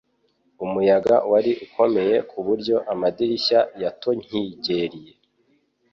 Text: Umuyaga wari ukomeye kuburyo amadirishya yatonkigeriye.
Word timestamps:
Umuyaga 0.65 1.15
wari 1.31 1.51
ukomeye 1.65 2.15
kuburyo 2.29 2.75
amadirishya 2.91 3.59
yatonkigeriye. 3.81 5.13